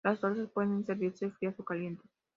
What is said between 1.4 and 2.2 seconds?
o calientes.